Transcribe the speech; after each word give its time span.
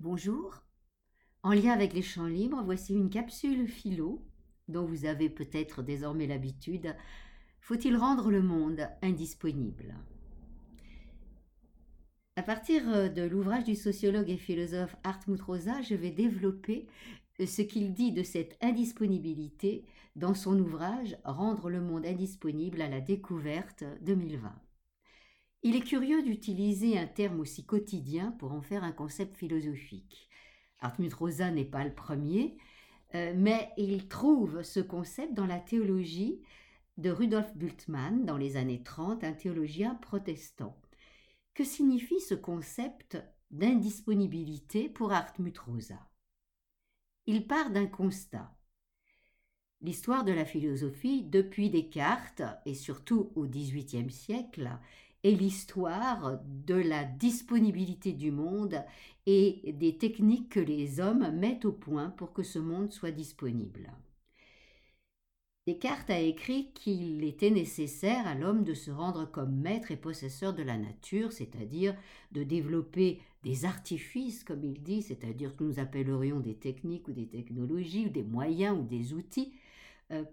Bonjour. 0.00 0.62
En 1.42 1.50
lien 1.50 1.72
avec 1.72 1.92
les 1.92 2.02
champs 2.02 2.28
libres, 2.28 2.62
voici 2.62 2.94
une 2.94 3.10
capsule 3.10 3.66
philo 3.66 4.24
dont 4.68 4.84
vous 4.84 5.06
avez 5.06 5.28
peut-être 5.28 5.82
désormais 5.82 6.28
l'habitude. 6.28 6.94
Faut-il 7.60 7.96
rendre 7.96 8.30
le 8.30 8.40
monde 8.40 8.88
indisponible? 9.02 9.96
À 12.36 12.44
partir 12.44 13.12
de 13.12 13.22
l'ouvrage 13.22 13.64
du 13.64 13.74
sociologue 13.74 14.30
et 14.30 14.36
philosophe 14.36 14.94
Hartmut 15.02 15.42
Rosa, 15.42 15.82
je 15.82 15.96
vais 15.96 16.12
développer 16.12 16.86
ce 17.44 17.62
qu'il 17.62 17.92
dit 17.92 18.12
de 18.12 18.22
cette 18.22 18.56
indisponibilité 18.60 19.84
dans 20.14 20.34
son 20.34 20.60
ouvrage 20.60 21.16
Rendre 21.24 21.70
le 21.70 21.80
monde 21.80 22.06
indisponible 22.06 22.82
à 22.82 22.88
la 22.88 23.00
découverte 23.00 23.82
2020. 24.02 24.67
Il 25.62 25.74
est 25.74 25.80
curieux 25.80 26.22
d'utiliser 26.22 26.98
un 26.98 27.06
terme 27.06 27.40
aussi 27.40 27.64
quotidien 27.64 28.32
pour 28.38 28.52
en 28.52 28.62
faire 28.62 28.84
un 28.84 28.92
concept 28.92 29.36
philosophique. 29.36 30.28
Hartmut 30.80 31.12
Rosa 31.12 31.50
n'est 31.50 31.64
pas 31.64 31.84
le 31.84 31.92
premier, 31.92 32.56
euh, 33.14 33.32
mais 33.36 33.70
il 33.76 34.06
trouve 34.06 34.62
ce 34.62 34.80
concept 34.80 35.34
dans 35.34 35.46
la 35.46 35.58
théologie 35.58 36.40
de 36.96 37.10
Rudolf 37.10 37.56
Bultmann 37.56 38.24
dans 38.24 38.36
les 38.36 38.56
années 38.56 38.82
30, 38.82 39.24
un 39.24 39.32
théologien 39.32 39.96
protestant. 39.96 40.76
Que 41.54 41.64
signifie 41.64 42.20
ce 42.20 42.34
concept 42.34 43.18
d'indisponibilité 43.50 44.88
pour 44.88 45.12
Hartmut 45.12 45.58
Rosa? 45.58 45.98
Il 47.26 47.46
part 47.46 47.70
d'un 47.70 47.86
constat. 47.86 48.54
L'histoire 49.80 50.24
de 50.24 50.32
la 50.32 50.44
philosophie, 50.44 51.24
depuis 51.24 51.70
Descartes 51.70 52.42
et 52.64 52.74
surtout 52.74 53.32
au 53.36 53.46
XVIIIe 53.46 54.10
siècle, 54.10 54.70
est 55.24 55.32
l'histoire 55.32 56.40
de 56.44 56.74
la 56.74 57.04
disponibilité 57.04 58.12
du 58.12 58.30
monde 58.30 58.82
et 59.26 59.72
des 59.72 59.98
techniques 59.98 60.50
que 60.50 60.60
les 60.60 61.00
hommes 61.00 61.30
mettent 61.32 61.64
au 61.64 61.72
point 61.72 62.10
pour 62.10 62.32
que 62.32 62.42
ce 62.42 62.58
monde 62.58 62.92
soit 62.92 63.10
disponible. 63.10 63.90
Descartes 65.66 66.08
a 66.08 66.18
écrit 66.18 66.70
qu'il 66.72 67.22
était 67.24 67.50
nécessaire 67.50 68.26
à 68.26 68.34
l'homme 68.34 68.64
de 68.64 68.72
se 68.72 68.90
rendre 68.90 69.30
comme 69.30 69.54
maître 69.54 69.90
et 69.90 69.98
possesseur 69.98 70.54
de 70.54 70.62
la 70.62 70.78
nature, 70.78 71.30
c'est-à-dire 71.30 71.94
de 72.32 72.42
développer 72.42 73.20
des 73.42 73.66
artifices, 73.66 74.44
comme 74.44 74.64
il 74.64 74.82
dit, 74.82 75.02
c'est-à-dire 75.02 75.50
ce 75.50 75.56
que 75.56 75.64
nous 75.64 75.78
appellerions 75.78 76.40
des 76.40 76.54
techniques 76.54 77.06
ou 77.08 77.12
des 77.12 77.28
technologies 77.28 78.06
ou 78.06 78.08
des 78.08 78.22
moyens 78.22 78.78
ou 78.78 78.82
des 78.82 79.12
outils 79.12 79.52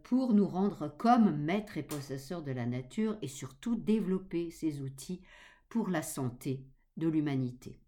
pour 0.03 0.33
nous 0.33 0.47
rendre 0.47 0.87
comme 0.97 1.35
maîtres 1.35 1.77
et 1.77 1.83
possesseurs 1.83 2.43
de 2.43 2.51
la 2.51 2.65
nature 2.65 3.17
et 3.21 3.27
surtout 3.27 3.75
développer 3.75 4.49
ces 4.51 4.81
outils 4.81 5.21
pour 5.69 5.89
la 5.89 6.01
santé 6.01 6.65
de 6.97 7.07
l'humanité. 7.07 7.79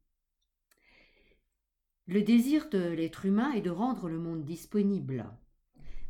Le 2.08 2.22
désir 2.22 2.70
de 2.70 2.80
l'être 2.80 3.26
humain 3.26 3.52
est 3.52 3.62
de 3.62 3.70
rendre 3.70 4.10
le 4.10 4.20
monde 4.20 4.44
disponible. 4.44 5.26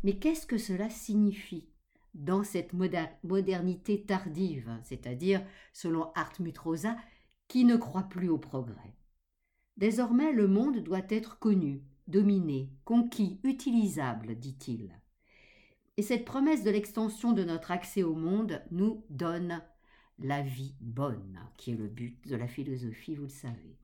Mais 0.03 0.17
qu'est-ce 0.17 0.47
que 0.47 0.57
cela 0.57 0.89
signifie 0.89 1.67
dans 2.13 2.43
cette 2.43 2.73
modernité 3.23 4.03
tardive, 4.03 4.71
c'est-à-dire, 4.83 5.43
selon 5.73 6.11
Hartmut 6.13 6.57
Rosa, 6.57 6.95
qui 7.47 7.65
ne 7.65 7.77
croit 7.77 8.09
plus 8.09 8.29
au 8.29 8.37
progrès? 8.37 8.95
Désormais, 9.75 10.31
le 10.33 10.47
monde 10.47 10.79
doit 10.79 11.05
être 11.09 11.39
connu, 11.39 11.83
dominé, 12.07 12.71
conquis, 12.83 13.39
utilisable, 13.43 14.35
dit-il. 14.35 14.91
Et 15.97 16.03
cette 16.03 16.25
promesse 16.25 16.63
de 16.63 16.69
l'extension 16.69 17.33
de 17.33 17.43
notre 17.43 17.71
accès 17.71 18.03
au 18.03 18.13
monde 18.13 18.61
nous 18.69 19.03
donne 19.09 19.61
la 20.19 20.43
vie 20.43 20.75
bonne, 20.79 21.39
qui 21.57 21.71
est 21.71 21.75
le 21.75 21.87
but 21.87 22.27
de 22.27 22.35
la 22.35 22.47
philosophie, 22.47 23.15
vous 23.15 23.23
le 23.23 23.29
savez. 23.29 23.79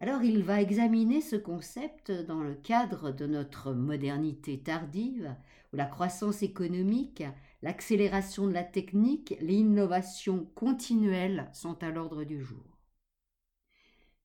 Alors 0.00 0.22
il 0.22 0.42
va 0.42 0.60
examiner 0.60 1.20
ce 1.20 1.36
concept 1.36 2.10
dans 2.10 2.42
le 2.42 2.54
cadre 2.54 3.12
de 3.12 3.26
notre 3.26 3.72
modernité 3.72 4.60
tardive, 4.60 5.36
où 5.72 5.76
la 5.76 5.86
croissance 5.86 6.42
économique, 6.42 7.22
l'accélération 7.62 8.46
de 8.46 8.52
la 8.52 8.64
technique, 8.64 9.36
l'innovation 9.40 10.46
continuelle 10.54 11.48
sont 11.52 11.82
à 11.84 11.90
l'ordre 11.90 12.24
du 12.24 12.40
jour. 12.40 12.78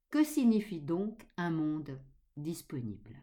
Que 0.10 0.24
signifie 0.24 0.82
donc 0.82 1.28
un 1.38 1.52
monde 1.52 2.00
disponible? 2.38 3.22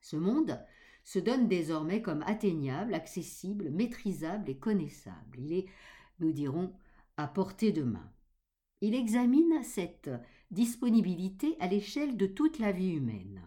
Ce 0.00 0.16
monde 0.16 0.58
se 1.04 1.18
donne 1.18 1.48
désormais 1.48 2.02
comme 2.02 2.22
atteignable, 2.26 2.94
accessible, 2.94 3.70
maîtrisable 3.70 4.50
et 4.50 4.58
connaissable. 4.58 5.38
Il 5.38 5.52
est, 5.52 5.66
nous 6.20 6.32
dirons, 6.32 6.72
à 7.16 7.26
portée 7.26 7.72
de 7.72 7.82
main. 7.82 8.12
Il 8.80 8.94
examine 8.94 9.62
cette 9.62 10.10
disponibilité 10.50 11.56
à 11.60 11.66
l'échelle 11.66 12.16
de 12.16 12.26
toute 12.26 12.58
la 12.58 12.72
vie 12.72 12.92
humaine. 12.92 13.42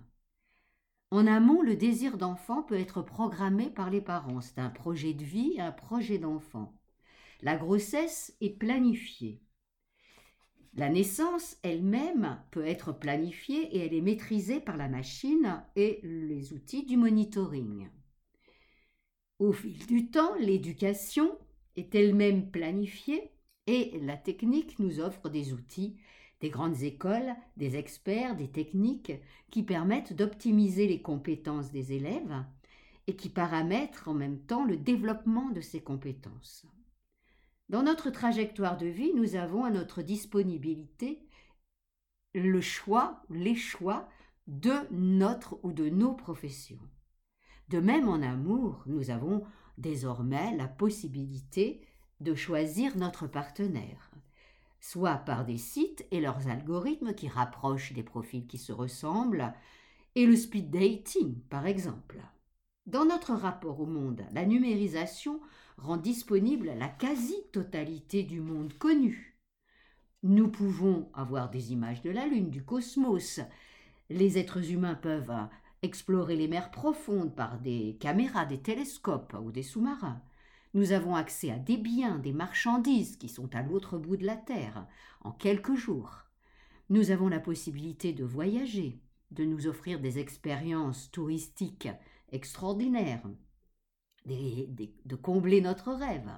En 1.09 1.28
amont, 1.28 1.61
le 1.61 1.75
désir 1.75 2.17
d'enfant 2.17 2.63
peut 2.63 2.79
être 2.79 3.01
programmé 3.01 3.69
par 3.69 3.90
les 3.90 4.01
parents. 4.01 4.41
C'est 4.41 4.59
un 4.59 4.69
projet 4.69 5.13
de 5.13 5.23
vie, 5.23 5.59
un 5.59 5.72
projet 5.72 6.17
d'enfant. 6.17 6.73
La 7.41 7.57
grossesse 7.57 8.35
est 8.40 8.57
planifiée. 8.57 9.41
La 10.73 10.87
naissance 10.87 11.57
elle-même 11.63 12.39
peut 12.49 12.65
être 12.65 12.93
planifiée 12.93 13.75
et 13.75 13.85
elle 13.85 13.93
est 13.93 14.01
maîtrisée 14.01 14.61
par 14.61 14.77
la 14.77 14.87
machine 14.87 15.61
et 15.75 15.99
les 16.03 16.53
outils 16.53 16.85
du 16.85 16.95
monitoring. 16.95 17.89
Au 19.39 19.51
fil 19.51 19.85
du 19.85 20.09
temps, 20.09 20.33
l'éducation 20.39 21.37
est 21.75 21.93
elle-même 21.93 22.51
planifiée 22.51 23.31
et 23.67 23.99
la 24.01 24.15
technique 24.15 24.79
nous 24.79 25.01
offre 25.01 25.27
des 25.29 25.51
outils, 25.51 25.97
des 26.39 26.49
grandes 26.49 26.83
écoles, 26.83 27.35
des 27.57 27.75
experts, 27.75 28.37
des 28.37 28.49
techniques 28.49 29.13
qui 29.49 29.63
permettent 29.63 30.13
d'optimiser 30.13 30.87
les 30.87 31.01
compétences 31.01 31.71
des 31.71 31.93
élèves 31.93 32.45
et 33.07 33.15
qui 33.15 33.29
paramètrent 33.29 34.07
en 34.07 34.13
même 34.13 34.39
temps 34.39 34.63
le 34.63 34.77
développement 34.77 35.49
de 35.49 35.59
ces 35.59 35.81
compétences. 35.81 36.65
Dans 37.71 37.83
notre 37.83 38.09
trajectoire 38.09 38.75
de 38.75 38.85
vie, 38.85 39.13
nous 39.15 39.37
avons 39.37 39.63
à 39.63 39.69
notre 39.69 40.01
disponibilité 40.01 41.25
le 42.33 42.59
choix, 42.59 43.21
les 43.29 43.55
choix 43.55 44.09
de 44.47 44.73
notre 44.91 45.57
ou 45.63 45.71
de 45.71 45.87
nos 45.87 46.13
professions. 46.13 46.81
De 47.69 47.79
même 47.79 48.09
en 48.09 48.21
amour, 48.21 48.83
nous 48.87 49.09
avons 49.09 49.45
désormais 49.77 50.53
la 50.57 50.67
possibilité 50.67 51.79
de 52.19 52.35
choisir 52.35 52.97
notre 52.97 53.25
partenaire, 53.25 54.11
soit 54.81 55.15
par 55.15 55.45
des 55.45 55.57
sites 55.57 56.05
et 56.11 56.19
leurs 56.19 56.49
algorithmes 56.49 57.13
qui 57.13 57.29
rapprochent 57.29 57.93
des 57.93 58.03
profils 58.03 58.47
qui 58.47 58.57
se 58.57 58.73
ressemblent, 58.73 59.53
et 60.15 60.25
le 60.25 60.35
speed 60.35 60.71
dating 60.71 61.39
par 61.43 61.65
exemple. 61.65 62.19
Dans 62.85 63.05
notre 63.05 63.31
rapport 63.31 63.79
au 63.79 63.85
monde, 63.85 64.25
la 64.33 64.45
numérisation 64.45 65.39
rend 65.81 65.97
disponible 65.97 66.71
la 66.77 66.87
quasi-totalité 66.87 68.21
du 68.23 68.39
monde 68.39 68.73
connu. 68.77 69.39
Nous 70.21 70.47
pouvons 70.47 71.09
avoir 71.15 71.49
des 71.49 71.73
images 71.73 72.03
de 72.03 72.11
la 72.11 72.27
Lune, 72.27 72.51
du 72.51 72.63
cosmos. 72.63 73.39
Les 74.09 74.37
êtres 74.37 74.71
humains 74.71 74.93
peuvent 74.93 75.33
explorer 75.81 76.35
les 76.35 76.47
mers 76.47 76.69
profondes 76.69 77.35
par 77.35 77.59
des 77.59 77.97
caméras, 77.99 78.45
des 78.45 78.61
télescopes 78.61 79.35
ou 79.41 79.51
des 79.51 79.63
sous-marins. 79.63 80.21
Nous 80.75 80.91
avons 80.91 81.15
accès 81.15 81.49
à 81.49 81.57
des 81.57 81.77
biens, 81.77 82.19
des 82.19 82.33
marchandises 82.33 83.17
qui 83.17 83.27
sont 83.27 83.53
à 83.55 83.63
l'autre 83.63 83.97
bout 83.97 84.17
de 84.17 84.25
la 84.25 84.37
Terre 84.37 84.85
en 85.21 85.31
quelques 85.31 85.75
jours. 85.75 86.25
Nous 86.89 87.09
avons 87.09 87.27
la 87.27 87.39
possibilité 87.39 88.13
de 88.13 88.23
voyager, 88.23 89.01
de 89.31 89.45
nous 89.45 89.65
offrir 89.65 89.99
des 89.99 90.19
expériences 90.19 91.09
touristiques 91.09 91.89
extraordinaires, 92.31 93.23
de 94.25 95.15
combler 95.15 95.61
notre 95.61 95.91
rêve. 95.91 96.29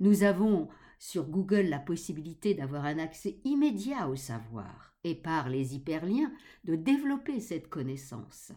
Nous 0.00 0.22
avons 0.22 0.68
sur 0.98 1.28
Google 1.28 1.66
la 1.68 1.78
possibilité 1.78 2.54
d'avoir 2.54 2.84
un 2.84 2.98
accès 2.98 3.38
immédiat 3.44 4.08
au 4.08 4.16
savoir 4.16 4.94
et 5.04 5.14
par 5.14 5.48
les 5.48 5.74
hyperliens 5.74 6.32
de 6.64 6.74
développer 6.74 7.40
cette 7.40 7.68
connaissance. 7.68 8.52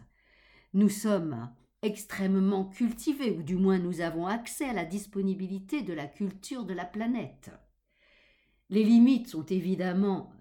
Nous 0.74 0.88
sommes 0.88 1.50
extrêmement 1.82 2.64
cultivés, 2.64 3.32
ou 3.32 3.42
du 3.42 3.56
moins 3.56 3.78
nous 3.78 4.00
avons 4.00 4.26
accès 4.26 4.68
à 4.68 4.72
la 4.72 4.84
disponibilité 4.84 5.82
de 5.82 5.92
la 5.92 6.06
culture 6.06 6.64
de 6.64 6.74
la 6.74 6.84
planète. 6.84 7.50
Les 8.70 8.84
limites 8.84 9.28
sont 9.28 9.44
évidemment 9.46 10.32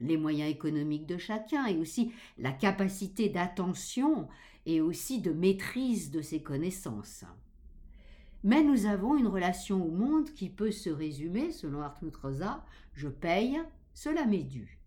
les 0.00 0.16
moyens 0.16 0.50
économiques 0.50 1.06
de 1.06 1.18
chacun 1.18 1.66
et 1.66 1.76
aussi 1.76 2.12
la 2.38 2.52
capacité 2.52 3.28
d'attention 3.28 4.28
et 4.66 4.80
aussi 4.80 5.20
de 5.20 5.32
maîtrise 5.32 6.10
de 6.10 6.22
ses 6.22 6.42
connaissances. 6.42 7.24
Mais 8.44 8.62
nous 8.62 8.86
avons 8.86 9.16
une 9.16 9.26
relation 9.26 9.84
au 9.84 9.90
monde 9.90 10.30
qui 10.30 10.50
peut 10.50 10.70
se 10.70 10.90
résumer, 10.90 11.50
selon 11.50 11.82
Hartmut 11.82 12.14
Rosa, 12.14 12.64
je 12.92 13.08
paye, 13.08 13.60
cela 13.94 14.26
m'est 14.26 14.44
dû. 14.44 14.78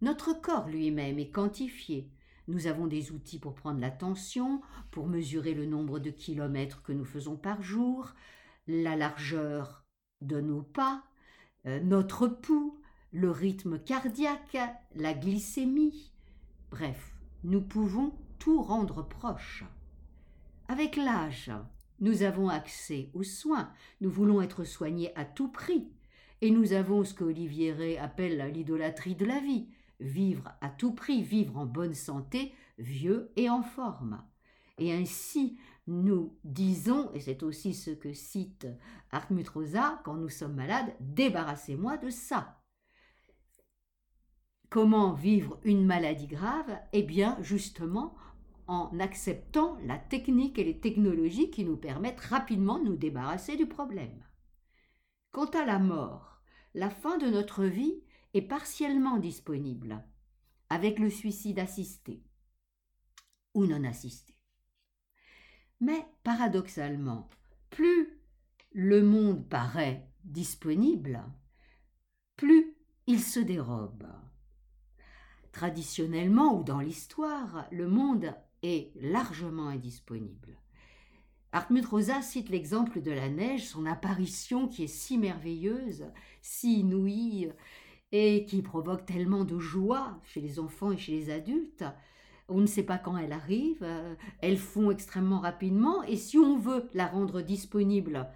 Notre 0.00 0.32
corps 0.32 0.68
lui-même 0.68 1.18
est 1.18 1.30
quantifié. 1.30 2.10
Nous 2.48 2.66
avons 2.66 2.88
des 2.88 3.12
outils 3.12 3.38
pour 3.38 3.54
prendre 3.54 3.78
la 3.78 3.90
tension, 3.90 4.62
pour 4.90 5.06
mesurer 5.06 5.54
le 5.54 5.66
nombre 5.66 6.00
de 6.00 6.10
kilomètres 6.10 6.82
que 6.82 6.92
nous 6.92 7.04
faisons 7.04 7.36
par 7.36 7.62
jour, 7.62 8.14
la 8.66 8.96
largeur 8.96 9.84
de 10.20 10.40
nos 10.40 10.62
pas, 10.62 11.04
euh, 11.66 11.78
notre 11.80 12.26
pouls, 12.26 12.80
le 13.12 13.30
rythme 13.30 13.78
cardiaque, 13.78 14.58
la 14.96 15.14
glycémie, 15.14 16.12
Bref, 16.72 17.12
nous 17.44 17.60
pouvons 17.60 18.14
tout 18.38 18.62
rendre 18.62 19.06
proche. 19.06 19.62
Avec 20.68 20.96
l'âge, 20.96 21.50
nous 22.02 22.24
avons 22.24 22.48
accès 22.48 23.10
aux 23.14 23.22
soins, 23.22 23.72
nous 24.00 24.10
voulons 24.10 24.42
être 24.42 24.64
soignés 24.64 25.16
à 25.16 25.24
tout 25.24 25.48
prix, 25.48 25.88
et 26.42 26.50
nous 26.50 26.72
avons 26.72 27.04
ce 27.04 27.14
qu'Olivier 27.14 27.72
Ray 27.72 27.96
appelle 27.96 28.52
l'idolâtrie 28.52 29.14
de 29.14 29.24
la 29.24 29.38
vie, 29.38 29.68
vivre 30.00 30.52
à 30.60 30.68
tout 30.68 30.92
prix, 30.92 31.22
vivre 31.22 31.56
en 31.56 31.64
bonne 31.64 31.94
santé, 31.94 32.52
vieux 32.76 33.30
et 33.36 33.48
en 33.48 33.62
forme. 33.62 34.22
Et 34.78 34.92
ainsi, 34.92 35.56
nous 35.86 36.36
disons, 36.42 37.12
et 37.14 37.20
c'est 37.20 37.44
aussi 37.44 37.72
ce 37.72 37.90
que 37.90 38.12
cite 38.12 38.66
Hartmut 39.12 39.48
Rosa, 39.48 40.00
quand 40.04 40.14
nous 40.14 40.28
sommes 40.28 40.56
malades, 40.56 40.92
débarrassez-moi 40.98 41.98
de 41.98 42.10
ça. 42.10 42.58
Comment 44.70 45.12
vivre 45.12 45.60
une 45.62 45.84
maladie 45.84 46.26
grave? 46.26 46.78
Eh 46.92 47.02
bien, 47.02 47.36
justement, 47.42 48.16
en 48.66 48.98
acceptant 49.00 49.78
la 49.84 49.98
technique 49.98 50.58
et 50.58 50.64
les 50.64 50.78
technologies 50.78 51.50
qui 51.50 51.64
nous 51.64 51.76
permettent 51.76 52.20
rapidement 52.20 52.78
de 52.78 52.84
nous 52.84 52.96
débarrasser 52.96 53.56
du 53.56 53.66
problème. 53.66 54.24
Quant 55.32 55.50
à 55.50 55.64
la 55.64 55.78
mort, 55.78 56.40
la 56.74 56.90
fin 56.90 57.18
de 57.18 57.26
notre 57.26 57.64
vie 57.64 58.02
est 58.34 58.42
partiellement 58.42 59.18
disponible, 59.18 60.04
avec 60.70 60.98
le 60.98 61.10
suicide 61.10 61.58
assisté 61.58 62.22
ou 63.54 63.66
non 63.66 63.84
assisté. 63.84 64.38
Mais 65.80 66.06
paradoxalement, 66.22 67.28
plus 67.70 68.20
le 68.70 69.02
monde 69.02 69.48
paraît 69.48 70.08
disponible, 70.24 71.22
plus 72.36 72.76
il 73.06 73.20
se 73.20 73.40
dérobe. 73.40 74.06
Traditionnellement 75.50 76.58
ou 76.58 76.64
dans 76.64 76.80
l'histoire, 76.80 77.66
le 77.70 77.88
monde 77.88 78.34
est 78.62 78.92
largement 79.00 79.68
indisponible. 79.68 80.58
Hartmut 81.52 81.84
Rosa 81.84 82.22
cite 82.22 82.48
l'exemple 82.48 83.02
de 83.02 83.10
la 83.10 83.28
neige, 83.28 83.66
son 83.66 83.84
apparition 83.84 84.68
qui 84.68 84.84
est 84.84 84.86
si 84.86 85.18
merveilleuse, 85.18 86.06
si 86.40 86.80
inouïe, 86.80 87.52
et 88.10 88.44
qui 88.44 88.62
provoque 88.62 89.06
tellement 89.06 89.44
de 89.44 89.58
joie 89.58 90.20
chez 90.24 90.40
les 90.40 90.58
enfants 90.58 90.92
et 90.92 90.98
chez 90.98 91.12
les 91.12 91.30
adultes. 91.30 91.84
On 92.48 92.60
ne 92.60 92.66
sait 92.66 92.82
pas 92.82 92.98
quand 92.98 93.16
elle 93.16 93.32
arrive, 93.32 93.86
elle 94.40 94.58
fond 94.58 94.90
extrêmement 94.90 95.40
rapidement, 95.40 96.02
et 96.02 96.16
si 96.16 96.38
on 96.38 96.58
veut 96.58 96.88
la 96.92 97.06
rendre 97.06 97.40
disponible, 97.40 98.28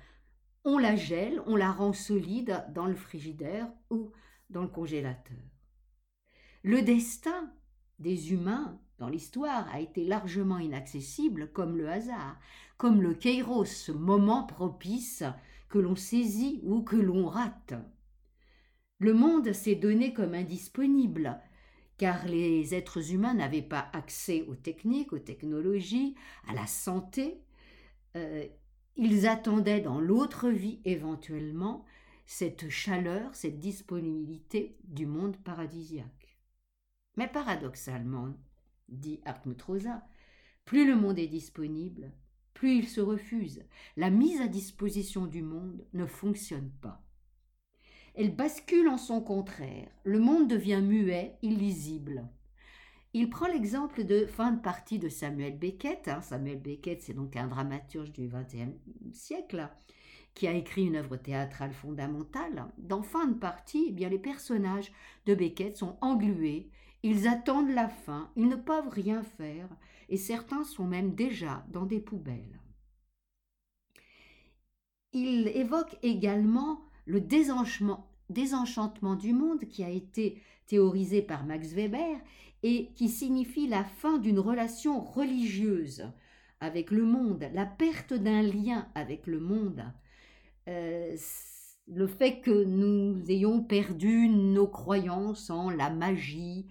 on 0.64 0.78
la 0.78 0.96
gèle, 0.96 1.42
on 1.46 1.56
la 1.56 1.70
rend 1.70 1.92
solide 1.92 2.64
dans 2.74 2.86
le 2.86 2.94
frigidaire 2.94 3.68
ou 3.90 4.10
dans 4.50 4.62
le 4.62 4.68
congélateur. 4.68 5.36
Le 6.62 6.82
destin 6.82 7.52
des 7.98 8.32
humains 8.32 8.80
dans 8.98 9.08
l'histoire 9.08 9.68
a 9.72 9.80
été 9.80 10.04
largement 10.04 10.58
inaccessible 10.58 11.50
comme 11.52 11.76
le 11.76 11.88
hasard, 11.88 12.38
comme 12.78 13.02
le 13.02 13.14
kairos, 13.14 13.64
ce 13.64 13.92
moment 13.92 14.44
propice 14.44 15.22
que 15.68 15.78
l'on 15.78 15.96
saisit 15.96 16.60
ou 16.64 16.82
que 16.82 16.96
l'on 16.96 17.28
rate. 17.28 17.74
Le 18.98 19.12
monde 19.12 19.52
s'est 19.52 19.74
donné 19.74 20.14
comme 20.14 20.34
indisponible, 20.34 21.38
car 21.98 22.26
les 22.26 22.74
êtres 22.74 23.12
humains 23.12 23.34
n'avaient 23.34 23.62
pas 23.62 23.90
accès 23.92 24.42
aux 24.48 24.54
techniques, 24.54 25.12
aux 25.12 25.18
technologies, 25.18 26.14
à 26.48 26.54
la 26.54 26.66
santé. 26.66 27.42
Euh, 28.16 28.46
ils 28.96 29.26
attendaient 29.26 29.82
dans 29.82 30.00
l'autre 30.00 30.48
vie 30.48 30.80
éventuellement 30.86 31.84
cette 32.24 32.70
chaleur, 32.70 33.34
cette 33.34 33.60
disponibilité 33.60 34.78
du 34.84 35.06
monde 35.06 35.36
paradisiaque. 35.36 36.38
Mais 37.16 37.28
paradoxalement, 37.28 38.34
dit 38.88 39.20
Hartmut 39.24 39.60
Rosa, 39.62 40.02
plus 40.64 40.86
le 40.86 40.96
monde 40.96 41.18
est 41.18 41.28
disponible, 41.28 42.12
plus 42.54 42.76
il 42.76 42.88
se 42.88 43.00
refuse. 43.00 43.62
La 43.96 44.10
mise 44.10 44.40
à 44.40 44.48
disposition 44.48 45.26
du 45.26 45.42
monde 45.42 45.86
ne 45.92 46.06
fonctionne 46.06 46.70
pas. 46.80 47.02
Elle 48.14 48.34
bascule 48.34 48.88
en 48.88 48.96
son 48.96 49.20
contraire. 49.20 49.88
Le 50.04 50.18
monde 50.18 50.48
devient 50.48 50.80
muet, 50.82 51.36
illisible. 51.42 52.26
Il 53.12 53.30
prend 53.30 53.46
l'exemple 53.46 54.04
de 54.04 54.26
fin 54.26 54.52
de 54.52 54.60
partie 54.60 54.98
de 54.98 55.08
Samuel 55.08 55.58
Beckett. 55.58 56.08
Hein. 56.08 56.22
Samuel 56.22 56.60
Beckett, 56.60 57.02
c'est 57.02 57.14
donc 57.14 57.36
un 57.36 57.46
dramaturge 57.46 58.12
du 58.12 58.28
XXe 58.28 58.72
siècle 59.12 59.68
qui 60.34 60.46
a 60.46 60.52
écrit 60.52 60.84
une 60.86 60.96
œuvre 60.96 61.16
théâtrale 61.16 61.72
fondamentale. 61.72 62.66
Dans 62.78 63.02
fin 63.02 63.26
de 63.26 63.38
partie, 63.38 63.86
eh 63.88 63.92
bien, 63.92 64.08
les 64.08 64.18
personnages 64.18 64.92
de 65.24 65.34
Beckett 65.34 65.76
sont 65.76 65.96
englués 66.00 66.70
ils 67.06 67.28
attendent 67.28 67.70
la 67.70 67.88
fin, 67.88 68.32
ils 68.34 68.48
ne 68.48 68.56
peuvent 68.56 68.88
rien 68.88 69.22
faire, 69.22 69.68
et 70.08 70.16
certains 70.16 70.64
sont 70.64 70.86
même 70.86 71.14
déjà 71.14 71.64
dans 71.70 71.86
des 71.86 72.00
poubelles. 72.00 72.60
Il 75.12 75.46
évoque 75.46 75.96
également 76.02 76.80
le 77.04 77.20
désenchantement 77.20 79.14
du 79.14 79.32
monde 79.32 79.66
qui 79.66 79.84
a 79.84 79.88
été 79.88 80.42
théorisé 80.66 81.22
par 81.22 81.46
Max 81.46 81.68
Weber 81.74 82.18
et 82.64 82.90
qui 82.96 83.08
signifie 83.08 83.68
la 83.68 83.84
fin 83.84 84.18
d'une 84.18 84.40
relation 84.40 85.00
religieuse 85.00 86.10
avec 86.58 86.90
le 86.90 87.04
monde, 87.04 87.48
la 87.54 87.66
perte 87.66 88.14
d'un 88.14 88.42
lien 88.42 88.88
avec 88.96 89.28
le 89.28 89.38
monde, 89.38 89.84
euh, 90.66 91.16
le 91.86 92.06
fait 92.08 92.40
que 92.40 92.64
nous 92.64 93.30
ayons 93.30 93.62
perdu 93.62 94.28
nos 94.28 94.66
croyances 94.66 95.50
en 95.50 95.70
la 95.70 95.88
magie, 95.88 96.66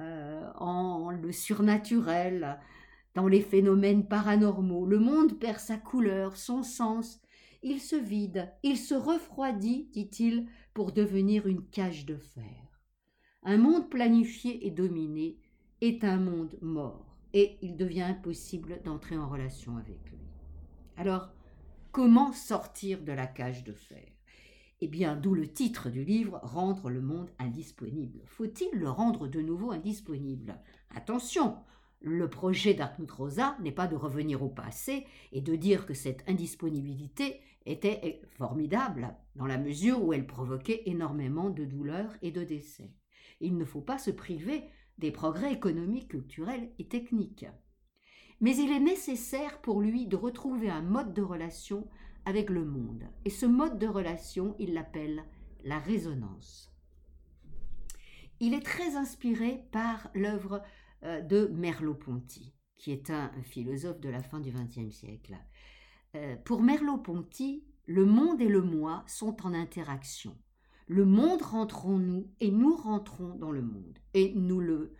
euh, 0.00 0.50
en 0.56 1.10
le 1.10 1.32
surnaturel, 1.32 2.58
dans 3.14 3.26
les 3.26 3.40
phénomènes 3.40 4.06
paranormaux. 4.06 4.86
Le 4.86 4.98
monde 4.98 5.38
perd 5.38 5.58
sa 5.58 5.76
couleur, 5.76 6.36
son 6.36 6.62
sens. 6.62 7.20
Il 7.62 7.80
se 7.80 7.96
vide, 7.96 8.52
il 8.62 8.76
se 8.76 8.94
refroidit, 8.94 9.88
dit-il, 9.92 10.46
pour 10.74 10.92
devenir 10.92 11.46
une 11.46 11.64
cage 11.64 12.06
de 12.06 12.16
fer. 12.16 12.82
Un 13.42 13.58
monde 13.58 13.90
planifié 13.90 14.66
et 14.66 14.70
dominé 14.70 15.38
est 15.80 16.04
un 16.04 16.18
monde 16.18 16.56
mort, 16.60 17.16
et 17.32 17.58
il 17.62 17.76
devient 17.76 18.02
impossible 18.02 18.80
d'entrer 18.84 19.16
en 19.16 19.28
relation 19.28 19.76
avec 19.76 19.98
lui. 20.10 20.18
Alors, 20.96 21.30
comment 21.90 22.32
sortir 22.32 23.02
de 23.02 23.12
la 23.12 23.26
cage 23.26 23.64
de 23.64 23.72
fer? 23.72 24.17
Eh 24.80 24.88
bien, 24.88 25.16
d'où 25.16 25.34
le 25.34 25.48
titre 25.48 25.90
du 25.90 26.04
livre 26.04 26.40
Rendre 26.42 26.88
le 26.88 27.00
monde 27.00 27.30
indisponible. 27.38 28.20
Faut-il 28.26 28.78
le 28.78 28.88
rendre 28.88 29.26
de 29.26 29.40
nouveau 29.40 29.72
indisponible? 29.72 30.60
Attention, 30.94 31.56
le 32.00 32.30
projet 32.30 32.74
d'Artmut 32.74 33.10
Rosa 33.10 33.56
n'est 33.60 33.72
pas 33.72 33.88
de 33.88 33.96
revenir 33.96 34.42
au 34.42 34.48
passé 34.48 35.04
et 35.32 35.40
de 35.40 35.56
dire 35.56 35.84
que 35.84 35.94
cette 35.94 36.22
indisponibilité 36.28 37.40
était 37.66 38.22
formidable 38.36 39.14
dans 39.34 39.46
la 39.46 39.58
mesure 39.58 40.02
où 40.02 40.12
elle 40.12 40.26
provoquait 40.26 40.82
énormément 40.86 41.50
de 41.50 41.64
douleurs 41.64 42.14
et 42.22 42.30
de 42.30 42.44
décès. 42.44 42.92
Il 43.40 43.56
ne 43.56 43.64
faut 43.64 43.80
pas 43.80 43.98
se 43.98 44.10
priver 44.10 44.64
des 44.98 45.10
progrès 45.10 45.52
économiques, 45.52 46.08
culturels 46.08 46.70
et 46.78 46.88
techniques. 46.88 47.46
Mais 48.40 48.56
il 48.56 48.70
est 48.70 48.80
nécessaire 48.80 49.60
pour 49.60 49.80
lui 49.80 50.06
de 50.06 50.16
retrouver 50.16 50.70
un 50.70 50.82
mode 50.82 51.12
de 51.12 51.22
relation 51.22 51.88
avec 52.28 52.50
le 52.50 52.62
monde. 52.62 53.04
Et 53.24 53.30
ce 53.30 53.46
mode 53.46 53.78
de 53.78 53.86
relation, 53.86 54.54
il 54.58 54.74
l'appelle 54.74 55.24
la 55.64 55.78
résonance. 55.78 56.70
Il 58.38 58.52
est 58.52 58.64
très 58.64 58.96
inspiré 58.96 59.64
par 59.72 60.10
l'œuvre 60.14 60.62
euh, 61.04 61.22
de 61.22 61.46
Merleau-Ponty, 61.54 62.52
qui 62.76 62.92
est 62.92 63.08
un, 63.08 63.32
philosophe 63.44 64.00
de 64.00 64.10
la 64.10 64.22
fin 64.22 64.40
du 64.40 64.52
XXe 64.52 64.94
siècle. 64.94 65.38
Euh, 66.16 66.36
pour 66.44 66.60
Merleau-Ponty, 66.60 67.64
le 67.86 68.04
monde 68.04 68.42
et 68.42 68.48
le 68.48 68.60
moi 68.60 69.04
sont 69.06 69.46
en 69.46 69.54
interaction. 69.54 70.36
Le 70.86 71.06
monde 71.06 71.40
rentre 71.40 71.86
en 71.86 71.98
nous 71.98 72.30
et 72.40 72.50
nous 72.50 72.76
rentrons 72.76 73.36
dans 73.36 73.52
le 73.52 73.62
monde. 73.62 73.98
Et 74.12 74.34
nous 74.34 74.60
le 74.60 74.94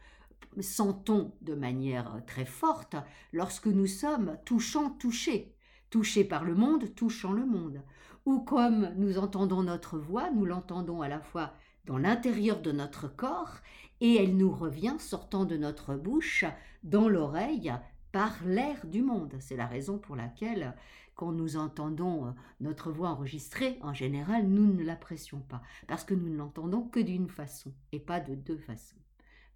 sentons 0.60 1.34
de 1.42 1.54
manière 1.54 2.22
très 2.26 2.46
forte 2.46 2.96
lorsque 3.34 3.66
nous 3.66 3.86
sommes 3.86 4.38
touchants 4.46 4.90
touchés 4.92 5.54
touché 5.90 6.24
par 6.24 6.44
le 6.44 6.54
monde, 6.54 6.94
touchant 6.94 7.32
le 7.32 7.46
monde. 7.46 7.82
Ou 8.26 8.40
comme 8.40 8.90
nous 8.96 9.18
entendons 9.18 9.62
notre 9.62 9.98
voix, 9.98 10.30
nous 10.30 10.44
l'entendons 10.44 11.02
à 11.02 11.08
la 11.08 11.20
fois 11.20 11.52
dans 11.86 11.98
l'intérieur 11.98 12.60
de 12.60 12.72
notre 12.72 13.08
corps 13.08 13.56
et 14.00 14.16
elle 14.16 14.36
nous 14.36 14.50
revient 14.50 14.96
sortant 14.98 15.44
de 15.44 15.56
notre 15.56 15.94
bouche 15.94 16.44
dans 16.82 17.08
l'oreille 17.08 17.72
par 18.12 18.44
l'air 18.44 18.86
du 18.86 19.02
monde. 19.02 19.34
C'est 19.40 19.56
la 19.56 19.66
raison 19.66 19.98
pour 19.98 20.16
laquelle 20.16 20.74
quand 21.14 21.32
nous 21.32 21.56
entendons 21.56 22.32
notre 22.60 22.92
voix 22.92 23.08
enregistrée, 23.08 23.78
en 23.82 23.92
général, 23.92 24.46
nous 24.46 24.72
ne 24.72 24.84
l'apprécions 24.84 25.40
pas, 25.40 25.62
parce 25.88 26.04
que 26.04 26.14
nous 26.14 26.28
ne 26.28 26.36
l'entendons 26.36 26.82
que 26.82 27.00
d'une 27.00 27.28
façon 27.28 27.72
et 27.90 27.98
pas 27.98 28.20
de 28.20 28.36
deux 28.36 28.58
façons, 28.58 28.96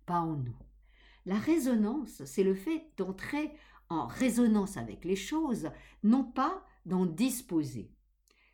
pas 0.05 0.19
en 0.19 0.35
nous. 0.35 0.57
La 1.25 1.37
résonance, 1.37 2.25
c'est 2.25 2.43
le 2.43 2.55
fait 2.55 2.85
d'entrer 2.97 3.53
en 3.93 4.07
résonance 4.07 4.77
avec 4.77 5.05
les 5.05 5.17
choses, 5.17 5.71
non 6.03 6.25
pas 6.25 6.65
d'en 6.87 7.07
disposer. 7.07 7.93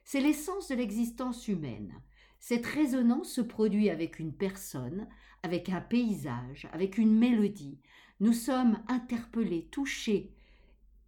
C'est 0.04 0.20
l'essence 0.20 0.68
de 0.68 0.74
l'existence 0.74 1.48
humaine. 1.48 1.94
Cette 2.40 2.66
résonance 2.66 3.30
se 3.30 3.40
produit 3.40 3.90
avec 3.90 4.18
une 4.18 4.32
personne, 4.32 5.08
avec 5.42 5.68
un 5.68 5.80
paysage, 5.80 6.68
avec 6.72 6.98
une 6.98 7.16
mélodie. 7.16 7.80
Nous 8.20 8.32
sommes 8.32 8.82
interpellés, 8.88 9.68
touchés, 9.70 10.34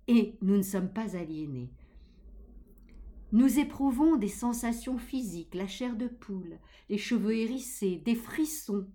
et 0.07 0.39
nous 0.43 0.57
ne 0.57 0.63
sommes 0.63 0.93
pas 0.93 1.17
aliénés. 1.17 1.73
Nous 3.33 3.59
éprouvons 3.59 4.17
des 4.17 4.29
sensations 4.29 4.99
physiques, 4.99 5.55
la 5.55 5.69
chair 5.69 5.97
de 5.97 6.09
poule, 6.09 6.59
les 6.89 6.99
cheveux 6.99 7.37
hérissés, 7.37 7.97
des 8.05 8.17
frissons, 8.17 8.89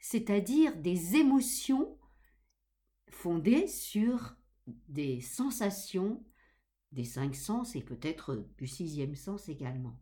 c'est-à-dire 0.00 0.76
des 0.76 1.16
émotions 1.16 1.98
fondées 3.10 3.66
sur 3.66 4.36
des 4.88 5.20
sensations 5.20 6.22
des 6.92 7.04
cinq 7.04 7.34
sens 7.34 7.76
et 7.76 7.82
peut-être 7.82 8.44
du 8.58 8.66
sixième 8.66 9.14
sens 9.14 9.48
également. 9.48 9.98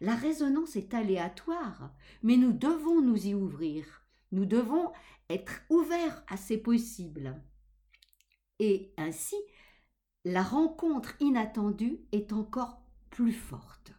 La 0.00 0.14
résonance 0.14 0.76
est 0.76 0.94
aléatoire, 0.94 1.94
mais 2.22 2.36
nous 2.36 2.52
devons 2.52 3.00
nous 3.00 3.26
y 3.26 3.34
ouvrir. 3.34 3.84
Nous 4.32 4.44
devons 4.44 4.92
être 5.30 5.62
ouverts 5.70 6.22
à 6.28 6.36
ces 6.36 6.58
possibles. 6.58 7.40
Et 8.58 8.92
ainsi, 8.96 9.36
la 10.24 10.42
rencontre 10.42 11.14
inattendue 11.20 12.00
est 12.12 12.32
encore 12.32 12.80
plus 13.10 13.32
forte. 13.32 13.92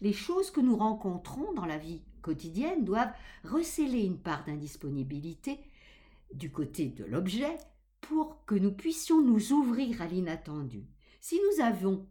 Les 0.00 0.12
choses 0.12 0.50
que 0.50 0.60
nous 0.60 0.76
rencontrons 0.76 1.52
dans 1.52 1.66
la 1.66 1.78
vie 1.78 2.02
quotidienne 2.20 2.84
doivent 2.84 3.14
recéler 3.44 4.02
une 4.02 4.18
part 4.18 4.44
d'indisponibilité 4.44 5.58
du 6.32 6.50
côté 6.50 6.88
de 6.88 7.04
l'objet 7.04 7.56
pour 8.08 8.44
que 8.44 8.54
nous 8.54 8.72
puissions 8.72 9.22
nous 9.22 9.52
ouvrir 9.52 10.02
à 10.02 10.06
l'inattendu. 10.06 10.86
Si 11.20 11.40
nous 11.40 11.64
avons 11.64 12.06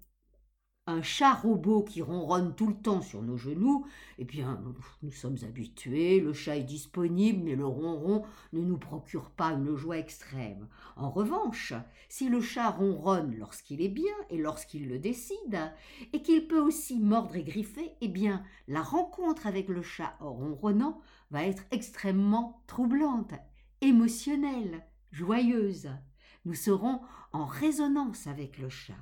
un 0.85 1.01
chat 1.01 1.33
robot 1.33 1.83
qui 1.83 2.01
ronronne 2.01 2.55
tout 2.55 2.67
le 2.67 2.75
temps 2.75 3.01
sur 3.01 3.21
nos 3.21 3.37
genoux, 3.37 3.85
eh 4.17 4.25
bien, 4.25 4.61
nous 5.01 5.11
sommes 5.11 5.37
habitués, 5.43 6.19
le 6.19 6.33
chat 6.33 6.57
est 6.57 6.63
disponible, 6.63 7.43
mais 7.43 7.55
le 7.55 7.65
ronron 7.65 8.23
ne 8.51 8.59
nous 8.59 8.77
procure 8.77 9.29
pas 9.29 9.53
une 9.53 9.75
joie 9.75 9.97
extrême. 9.97 10.67
En 10.97 11.09
revanche, 11.09 11.73
si 12.09 12.27
le 12.27 12.41
chat 12.41 12.69
ronronne 12.69 13.35
lorsqu'il 13.37 13.81
est 13.81 13.89
bien 13.89 14.13
et 14.29 14.37
lorsqu'il 14.37 14.89
le 14.89 14.99
décide, 14.99 15.71
et 16.11 16.21
qu'il 16.21 16.47
peut 16.47 16.59
aussi 16.59 16.99
mordre 16.99 17.37
et 17.37 17.43
griffer, 17.43 17.93
eh 18.01 18.09
bien, 18.09 18.43
la 18.67 18.81
rencontre 18.81 19.47
avec 19.47 19.69
le 19.69 19.81
chat 19.81 20.17
ronronnant 20.19 20.99
va 21.31 21.45
être 21.45 21.63
extrêmement 21.71 22.61
troublante, 22.67 23.33
émotionnelle, 23.79 24.85
joyeuse. 25.13 25.89
Nous 26.43 26.55
serons 26.55 26.99
en 27.31 27.45
résonance 27.45 28.27
avec 28.27 28.57
le 28.57 28.67
chat. 28.67 28.99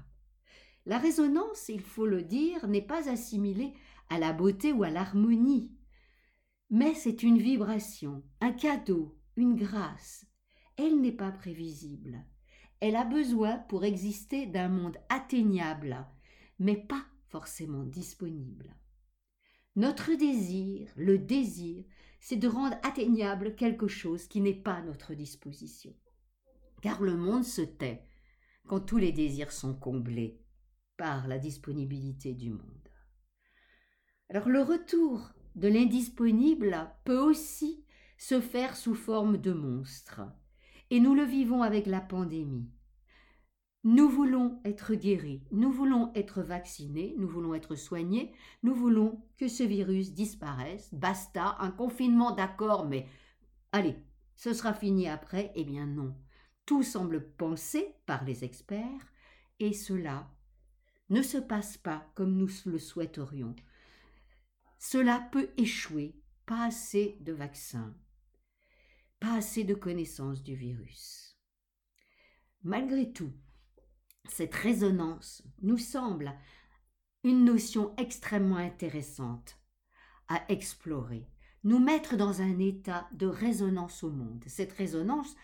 La 0.85 0.99
résonance, 0.99 1.69
il 1.69 1.81
faut 1.81 2.05
le 2.05 2.21
dire, 2.21 2.67
n'est 2.67 2.85
pas 2.85 3.09
assimilée 3.09 3.73
à 4.09 4.19
la 4.19 4.33
beauté 4.33 4.73
ou 4.73 4.83
à 4.83 4.89
l'harmonie, 4.91 5.71
mais 6.69 6.93
c'est 6.93 7.23
une 7.23 7.37
vibration, 7.37 8.23
un 8.39 8.51
cadeau, 8.51 9.17
une 9.35 9.55
grâce. 9.55 10.25
Elle 10.77 11.01
n'est 11.01 11.11
pas 11.11 11.31
prévisible. 11.31 12.25
Elle 12.79 12.95
a 12.95 13.03
besoin 13.03 13.57
pour 13.57 13.83
exister 13.83 14.45
d'un 14.47 14.69
monde 14.69 14.97
atteignable, 15.09 16.05
mais 16.59 16.77
pas 16.77 17.05
forcément 17.27 17.83
disponible. 17.83 18.75
Notre 19.75 20.13
désir, 20.13 20.89
le 20.95 21.17
désir, 21.17 21.85
c'est 22.21 22.37
de 22.37 22.47
rendre 22.47 22.77
atteignable 22.83 23.55
quelque 23.55 23.87
chose 23.87 24.27
qui 24.27 24.39
n'est 24.39 24.53
pas 24.53 24.75
à 24.75 24.81
notre 24.83 25.13
disposition. 25.13 25.93
Car 26.81 27.01
le 27.01 27.17
monde 27.17 27.43
se 27.43 27.61
tait 27.61 28.07
quand 28.67 28.79
tous 28.79 28.97
les 28.97 29.11
désirs 29.11 29.51
sont 29.51 29.73
comblés 29.73 30.39
par 30.97 31.27
la 31.27 31.39
disponibilité 31.39 32.33
du 32.33 32.51
monde. 32.51 32.89
Alors 34.29 34.49
le 34.49 34.61
retour 34.61 35.33
de 35.55 35.67
l'indisponible 35.67 36.89
peut 37.03 37.19
aussi 37.19 37.83
se 38.17 38.39
faire 38.39 38.77
sous 38.77 38.95
forme 38.95 39.37
de 39.37 39.51
monstre, 39.51 40.21
et 40.91 40.99
nous 40.99 41.15
le 41.15 41.23
vivons 41.23 41.63
avec 41.63 41.87
la 41.87 42.01
pandémie. 42.01 42.69
Nous 43.83 44.09
voulons 44.09 44.61
être 44.63 44.93
guéris, 44.93 45.41
nous 45.51 45.71
voulons 45.71 46.11
être 46.13 46.43
vaccinés, 46.43 47.15
nous 47.17 47.27
voulons 47.27 47.55
être 47.55 47.75
soignés, 47.75 48.31
nous 48.61 48.75
voulons 48.75 49.25
que 49.37 49.47
ce 49.47 49.63
virus 49.63 50.13
disparaisse, 50.13 50.93
basta, 50.93 51.55
un 51.59 51.71
confinement 51.71 52.31
d'accord, 52.31 52.85
mais 52.85 53.07
allez, 53.71 53.95
ce 54.35 54.53
sera 54.53 54.75
fini 54.75 55.07
après, 55.07 55.51
eh 55.55 55.63
bien 55.63 55.87
non. 55.87 56.15
Tout 56.67 56.83
semble 56.83 57.31
pensé 57.33 57.95
par 58.05 58.23
les 58.23 58.43
experts, 58.43 59.11
et 59.59 59.73
cela 59.73 60.29
ne 61.09 61.23
se 61.23 61.39
passe 61.39 61.77
pas 61.77 62.07
comme 62.13 62.37
nous 62.37 62.49
le 62.65 62.77
souhaiterions. 62.77 63.55
Cela 64.77 65.27
peut 65.31 65.49
échouer, 65.57 66.15
pas 66.45 66.65
assez 66.65 67.17
de 67.21 67.33
vaccins, 67.33 67.95
pas 69.19 69.33
assez 69.33 69.63
de 69.63 69.73
connaissances 69.73 70.43
du 70.43 70.55
virus. 70.55 71.35
Malgré 72.63 73.11
tout, 73.11 73.33
cette 74.29 74.55
résonance 74.55 75.43
nous 75.61 75.77
semble 75.77 76.33
une 77.23 77.45
notion 77.45 77.93
extrêmement 77.97 78.57
intéressante 78.57 79.57
à 80.27 80.41
explorer, 80.49 81.27
nous 81.63 81.79
mettre 81.79 82.15
dans 82.15 82.41
un 82.41 82.57
état 82.59 83.07
de 83.11 83.27
résonance 83.27 84.03
au 84.03 84.09
monde. 84.09 84.43
Cette 84.47 84.71
résonance 84.71 85.35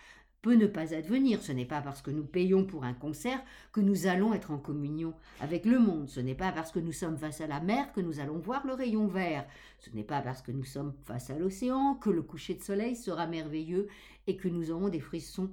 peut 0.41 0.55
ne 0.55 0.67
pas 0.67 0.93
advenir. 0.93 1.41
Ce 1.41 1.51
n'est 1.51 1.65
pas 1.65 1.81
parce 1.81 2.01
que 2.01 2.11
nous 2.11 2.23
payons 2.23 2.65
pour 2.65 2.83
un 2.83 2.93
concert 2.93 3.43
que 3.71 3.81
nous 3.81 4.07
allons 4.07 4.33
être 4.33 4.51
en 4.51 4.57
communion 4.57 5.13
avec 5.39 5.65
le 5.65 5.79
monde. 5.79 6.07
Ce 6.07 6.19
n'est 6.19 6.35
pas 6.35 6.51
parce 6.51 6.71
que 6.71 6.79
nous 6.79 6.93
sommes 6.93 7.17
face 7.17 7.41
à 7.41 7.47
la 7.47 7.59
mer 7.59 7.91
que 7.91 8.01
nous 8.01 8.19
allons 8.19 8.37
voir 8.37 8.65
le 8.65 8.73
rayon 8.73 9.07
vert. 9.07 9.45
Ce 9.79 9.89
n'est 9.89 10.03
pas 10.03 10.21
parce 10.21 10.41
que 10.41 10.51
nous 10.51 10.63
sommes 10.63 10.93
face 11.05 11.29
à 11.29 11.37
l'océan 11.37 11.95
que 11.95 12.09
le 12.09 12.21
coucher 12.21 12.53
de 12.53 12.63
soleil 12.63 12.95
sera 12.95 13.27
merveilleux 13.27 13.87
et 14.25 14.37
que 14.37 14.47
nous 14.47 14.71
aurons 14.71 14.89
des 14.89 14.99
frissons 14.99 15.51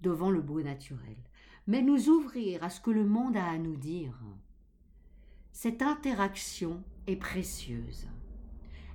devant 0.00 0.30
le 0.30 0.40
beau 0.40 0.62
naturel. 0.62 1.16
Mais 1.66 1.82
nous 1.82 2.08
ouvrir 2.08 2.62
à 2.64 2.70
ce 2.70 2.80
que 2.80 2.90
le 2.90 3.04
monde 3.04 3.36
a 3.36 3.46
à 3.46 3.58
nous 3.58 3.76
dire. 3.76 4.18
Cette 5.52 5.82
interaction 5.82 6.82
est 7.06 7.16
précieuse. 7.16 8.06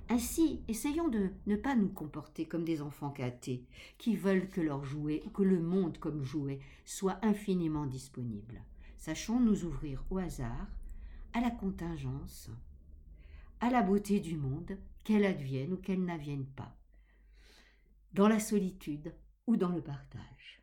Ainsi, 0.08 0.62
essayons 0.68 1.08
de 1.08 1.30
ne 1.46 1.56
pas 1.56 1.74
nous 1.74 1.88
comporter 1.88 2.46
comme 2.46 2.64
des 2.64 2.80
enfants 2.80 3.12
gâtés, 3.16 3.64
qui 3.98 4.14
veulent 4.14 4.48
que 4.48 4.60
leur 4.60 4.84
jouet 4.84 5.22
ou 5.26 5.30
que 5.30 5.42
le 5.42 5.60
monde 5.60 5.98
comme 5.98 6.22
jouet 6.22 6.60
soit 6.84 7.18
infiniment 7.24 7.86
disponible. 7.86 8.62
Sachons 8.98 9.40
nous 9.40 9.64
ouvrir 9.64 10.04
au 10.10 10.18
hasard, 10.18 10.68
à 11.32 11.40
la 11.40 11.50
contingence, 11.50 12.50
à 13.60 13.70
la 13.70 13.82
beauté 13.82 14.20
du 14.20 14.36
monde, 14.36 14.78
qu'elle 15.02 15.24
advienne 15.24 15.72
ou 15.72 15.76
qu'elle 15.76 16.04
n'advienne 16.04 16.46
pas, 16.46 16.76
dans 18.12 18.28
la 18.28 18.40
solitude 18.40 19.14
ou 19.46 19.56
dans 19.56 19.70
le 19.70 19.82
partage. 19.82 20.62